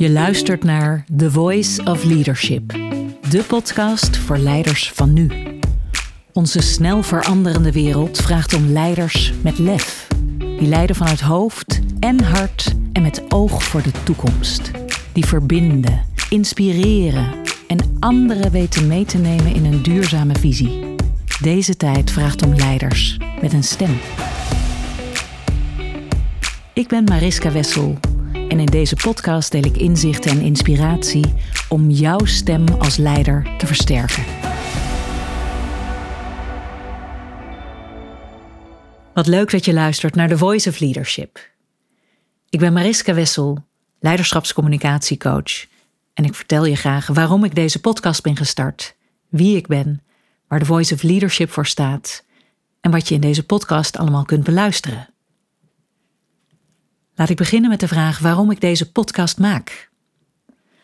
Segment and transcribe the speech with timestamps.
[0.00, 2.68] Je luistert naar The Voice of Leadership,
[3.28, 5.30] de podcast voor leiders van nu.
[6.32, 12.74] Onze snel veranderende wereld vraagt om leiders met lef, die leiden vanuit hoofd en hart
[12.92, 14.70] en met oog voor de toekomst.
[15.12, 17.34] Die verbinden, inspireren
[17.68, 20.94] en anderen weten mee te nemen in een duurzame visie.
[21.40, 23.98] Deze tijd vraagt om leiders met een stem.
[26.72, 27.98] Ik ben Mariska Wessel
[28.50, 31.34] en in deze podcast deel ik inzichten en inspiratie
[31.68, 34.24] om jouw stem als leider te versterken.
[39.14, 41.50] Wat leuk dat je luistert naar The Voice of Leadership.
[42.48, 43.64] Ik ben Mariska Wessel,
[44.00, 45.66] leiderschapscommunicatiecoach
[46.14, 48.96] en ik vertel je graag waarom ik deze podcast ben gestart,
[49.28, 50.02] wie ik ben,
[50.48, 52.24] waar The Voice of Leadership voor staat
[52.80, 55.09] en wat je in deze podcast allemaal kunt beluisteren.
[57.20, 59.90] Laat ik beginnen met de vraag waarom ik deze podcast maak.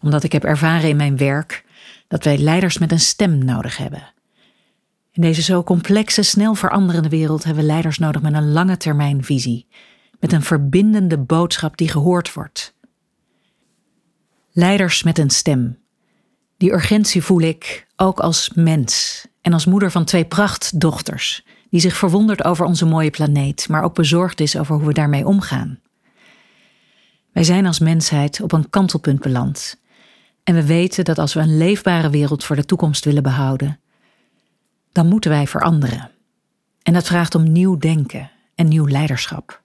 [0.00, 1.64] Omdat ik heb ervaren in mijn werk
[2.08, 4.12] dat wij leiders met een stem nodig hebben.
[5.12, 9.24] In deze zo complexe, snel veranderende wereld hebben we leiders nodig met een lange termijn
[9.24, 9.66] visie,
[10.20, 12.74] met een verbindende boodschap die gehoord wordt.
[14.52, 15.78] Leiders met een stem.
[16.56, 21.96] Die urgentie voel ik ook als mens en als moeder van twee prachtdochters, die zich
[21.96, 25.78] verwondert over onze mooie planeet, maar ook bezorgd is over hoe we daarmee omgaan.
[27.38, 29.80] Wij zijn als mensheid op een kantelpunt beland.
[30.44, 33.80] En we weten dat als we een leefbare wereld voor de toekomst willen behouden,
[34.92, 36.10] dan moeten wij veranderen.
[36.82, 39.62] En dat vraagt om nieuw denken en nieuw leiderschap.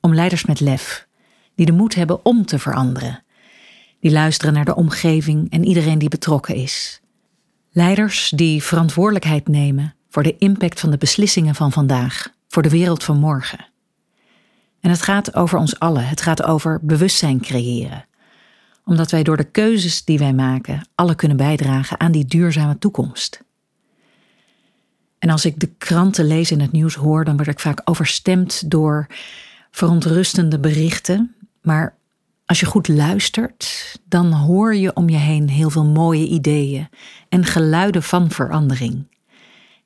[0.00, 1.06] Om leiders met lef,
[1.54, 3.22] die de moed hebben om te veranderen.
[4.00, 7.00] Die luisteren naar de omgeving en iedereen die betrokken is.
[7.70, 13.04] Leiders die verantwoordelijkheid nemen voor de impact van de beslissingen van vandaag, voor de wereld
[13.04, 13.74] van morgen.
[14.86, 16.06] En het gaat over ons allen.
[16.06, 18.04] Het gaat over bewustzijn creëren.
[18.84, 23.42] Omdat wij door de keuzes die wij maken alle kunnen bijdragen aan die duurzame toekomst.
[25.18, 28.70] En als ik de kranten lees en het nieuws hoor, dan word ik vaak overstemd
[28.70, 29.06] door
[29.70, 31.34] verontrustende berichten.
[31.62, 31.96] Maar
[32.44, 36.88] als je goed luistert, dan hoor je om je heen heel veel mooie ideeën
[37.28, 39.06] en geluiden van verandering.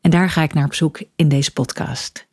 [0.00, 2.25] En daar ga ik naar op zoek in deze podcast.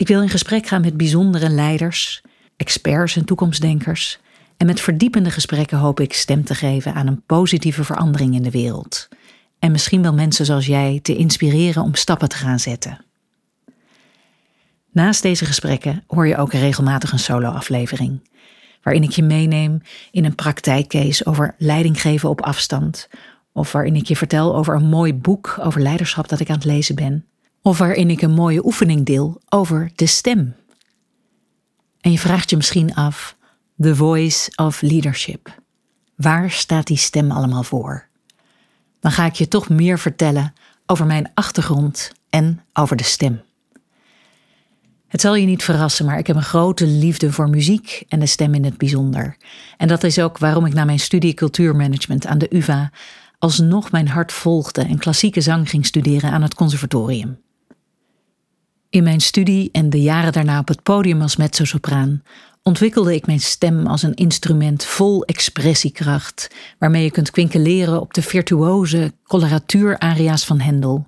[0.00, 2.22] Ik wil in gesprek gaan met bijzondere leiders,
[2.56, 4.18] experts en toekomstdenkers.
[4.56, 8.50] En met verdiepende gesprekken hoop ik stem te geven aan een positieve verandering in de
[8.50, 9.08] wereld.
[9.58, 13.04] En misschien wel mensen zoals jij te inspireren om stappen te gaan zetten.
[14.92, 18.30] Naast deze gesprekken hoor je ook regelmatig een solo-aflevering,
[18.82, 23.08] waarin ik je meeneem in een praktijkcase over leiding geven op afstand,
[23.52, 26.64] of waarin ik je vertel over een mooi boek over leiderschap dat ik aan het
[26.64, 27.24] lezen ben,
[27.62, 30.54] of waarin ik een mooie oefening deel over de stem.
[32.00, 33.36] En je vraagt je misschien af:
[33.80, 35.58] The Voice of Leadership.
[36.14, 38.08] Waar staat die stem allemaal voor?
[39.00, 40.52] Dan ga ik je toch meer vertellen
[40.86, 43.42] over mijn achtergrond en over de stem.
[45.08, 48.26] Het zal je niet verrassen, maar ik heb een grote liefde voor muziek en de
[48.26, 49.36] stem in het bijzonder.
[49.76, 52.90] En dat is ook waarom ik na mijn studie cultuurmanagement aan de UVA
[53.38, 57.38] alsnog mijn hart volgde en klassieke zang ging studeren aan het conservatorium.
[58.90, 62.22] In mijn studie en de jaren daarna op het podium als mezzosopraan
[62.62, 68.22] ontwikkelde ik mijn stem als een instrument vol expressiekracht, waarmee je kunt kwinkeleren op de
[68.22, 71.06] virtuoze coloratuur-aria's van Hendel,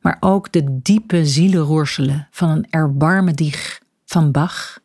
[0.00, 4.78] maar ook de diepe zielenroerselen van een erbarme dieg van Bach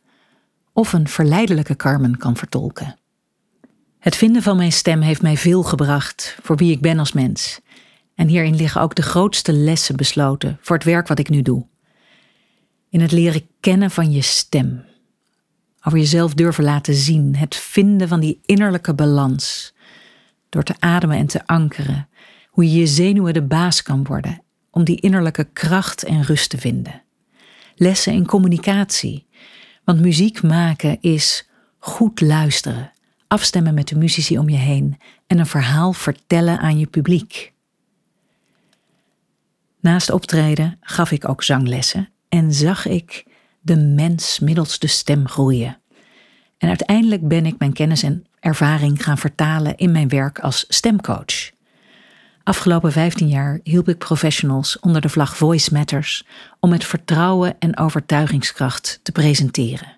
[0.73, 2.99] of een verleidelijke Carmen kan vertolken.
[3.99, 7.59] Het vinden van mijn stem heeft mij veel gebracht voor wie ik ben als mens.
[8.15, 11.71] En hierin liggen ook de grootste lessen besloten voor het werk wat ik nu doe
[12.93, 14.85] in het leren kennen van je stem.
[15.81, 19.73] Over jezelf durven laten zien, het vinden van die innerlijke balans.
[20.49, 22.07] Door te ademen en te ankeren,
[22.49, 26.57] hoe je je zenuwen de baas kan worden om die innerlijke kracht en rust te
[26.57, 27.01] vinden.
[27.75, 29.27] Lessen in communicatie,
[29.83, 31.49] want muziek maken is
[31.79, 32.91] goed luisteren,
[33.27, 34.97] afstemmen met de muzici om je heen
[35.27, 37.53] en een verhaal vertellen aan je publiek.
[39.79, 43.25] Naast optreden gaf ik ook zanglessen en zag ik
[43.61, 45.77] de mens middels de stem groeien.
[46.57, 51.51] En uiteindelijk ben ik mijn kennis en ervaring gaan vertalen in mijn werk als stemcoach.
[52.43, 56.25] Afgelopen 15 jaar hielp ik professionals onder de vlag Voice Matters
[56.59, 59.97] om met vertrouwen en overtuigingskracht te presenteren.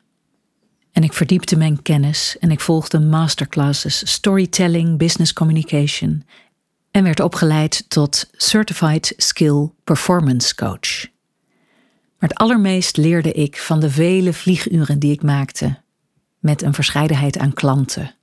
[0.91, 6.23] En ik verdiepte mijn kennis en ik volgde masterclasses Storytelling, Business Communication
[6.91, 11.14] en werd opgeleid tot Certified Skill Performance Coach.
[12.25, 15.77] Maar het allermeest leerde ik van de vele vlieguren die ik maakte
[16.39, 18.15] met een verscheidenheid aan klanten.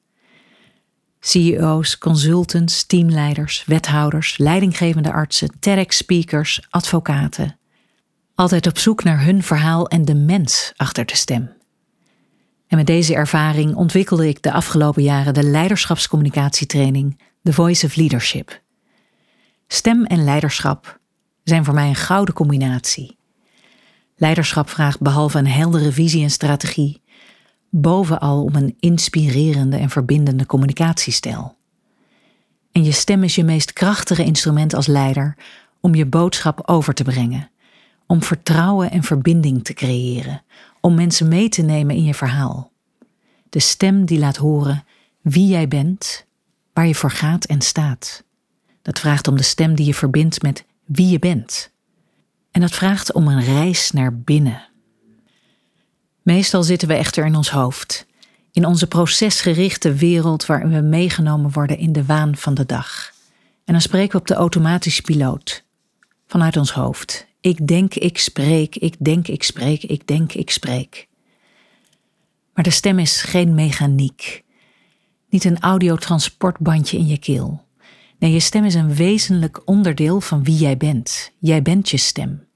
[1.20, 7.58] CEO's, consultants, teamleiders, wethouders, leidinggevende artsen, TEDx-speakers, advocaten.
[8.34, 11.52] Altijd op zoek naar hun verhaal en de mens achter de stem.
[12.66, 18.62] En met deze ervaring ontwikkelde ik de afgelopen jaren de leiderschapscommunicatietraining The Voice of Leadership.
[19.66, 20.98] Stem en leiderschap
[21.42, 23.20] zijn voor mij een gouden combinatie.
[24.22, 27.02] Leiderschap vraagt behalve een heldere visie en strategie,
[27.70, 31.56] bovenal om een inspirerende en verbindende communicatiestijl.
[32.72, 35.36] En je stem is je meest krachtige instrument als leider
[35.80, 37.50] om je boodschap over te brengen,
[38.06, 40.42] om vertrouwen en verbinding te creëren,
[40.80, 42.72] om mensen mee te nemen in je verhaal.
[43.48, 44.84] De stem die laat horen
[45.20, 46.26] wie jij bent,
[46.72, 48.24] waar je voor gaat en staat.
[48.82, 51.71] Dat vraagt om de stem die je verbindt met wie je bent.
[52.52, 54.68] En dat vraagt om een reis naar binnen.
[56.22, 58.06] Meestal zitten we echter in ons hoofd,
[58.52, 63.12] in onze procesgerichte wereld waarin we meegenomen worden in de waan van de dag.
[63.64, 65.64] En dan spreken we op de automatische piloot,
[66.26, 67.26] vanuit ons hoofd.
[67.40, 71.08] Ik denk, ik spreek, ik denk, ik spreek, ik denk, ik spreek.
[72.54, 74.44] Maar de stem is geen mechaniek,
[75.28, 77.64] niet een audiotransportbandje in je keel.
[78.22, 81.32] Nee, je stem is een wezenlijk onderdeel van wie jij bent.
[81.38, 82.46] Jij bent je stem.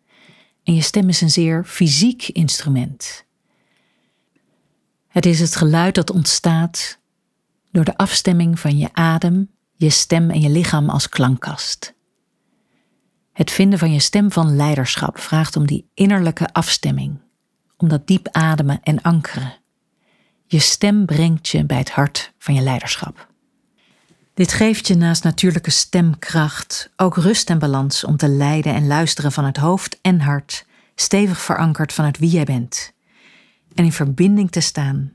[0.63, 3.25] En je stem is een zeer fysiek instrument.
[5.09, 7.01] Het is het geluid dat ontstaat
[7.71, 11.95] door de afstemming van je adem, je stem en je lichaam als klankkast.
[13.33, 17.21] Het vinden van je stem van leiderschap vraagt om die innerlijke afstemming,
[17.77, 19.59] om dat diep ademen en ankeren.
[20.47, 23.35] Je stem brengt je bij het hart van je leiderschap.
[24.37, 29.33] Dit geeft je naast natuurlijke stemkracht ook rust en balans om te leiden en luisteren
[29.33, 32.93] vanuit hoofd en hart, stevig verankerd vanuit wie jij bent.
[33.75, 35.13] En in verbinding te staan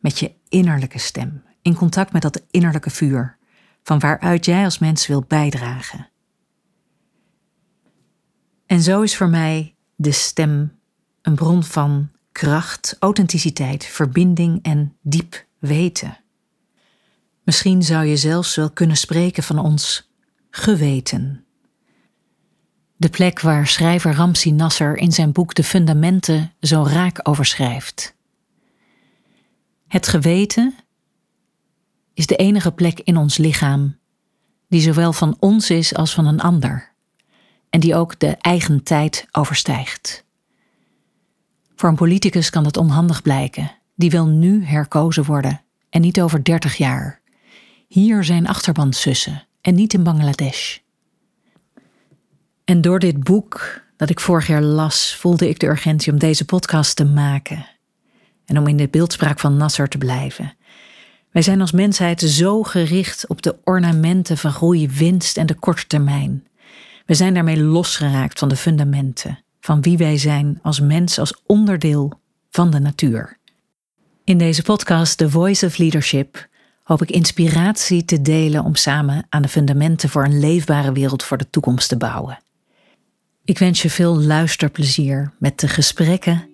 [0.00, 3.36] met je innerlijke stem, in contact met dat innerlijke vuur,
[3.82, 6.10] van waaruit jij als mens wilt bijdragen.
[8.66, 10.78] En zo is voor mij de stem
[11.22, 16.23] een bron van kracht, authenticiteit, verbinding en diep weten.
[17.44, 20.10] Misschien zou je zelfs wel kunnen spreken van ons
[20.50, 21.44] geweten.
[22.96, 28.14] De plek waar schrijver Ramsi Nasser in zijn boek De Fundamenten zo raak over schrijft.
[29.88, 30.74] Het geweten
[32.14, 33.96] is de enige plek in ons lichaam
[34.68, 36.92] die zowel van ons is als van een ander
[37.70, 40.24] en die ook de eigen tijd overstijgt.
[41.76, 46.44] Voor een politicus kan dat onhandig blijken, die wil nu herkozen worden en niet over
[46.44, 47.20] dertig jaar.
[47.94, 50.78] Hier zijn achterbandszussen en niet in Bangladesh.
[52.64, 56.44] En door dit boek dat ik vorig jaar las, voelde ik de urgentie om deze
[56.44, 57.66] podcast te maken.
[58.44, 60.56] En om in de beeldspraak van Nasser te blijven.
[61.30, 65.86] Wij zijn als mensheid zo gericht op de ornamenten van groei, winst en de korte
[65.86, 66.46] termijn.
[67.06, 72.20] We zijn daarmee losgeraakt van de fundamenten, van wie wij zijn als mens, als onderdeel
[72.50, 73.38] van de natuur.
[74.24, 76.52] In deze podcast The Voice of Leadership
[76.84, 81.38] hoop ik inspiratie te delen om samen aan de fundamenten voor een leefbare wereld voor
[81.38, 82.38] de toekomst te bouwen.
[83.44, 86.48] Ik wens je veel luisterplezier met de gesprekken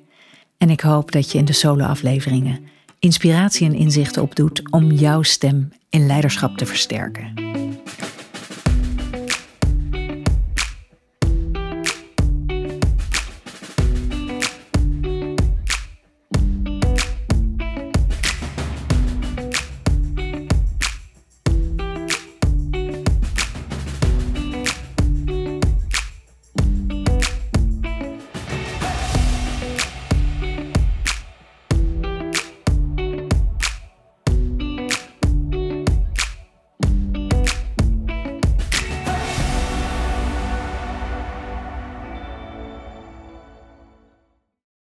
[0.59, 2.69] en ik hoop dat je in de solo-afleveringen
[2.99, 7.60] inspiratie en inzichten opdoet om jouw stem in leiderschap te versterken.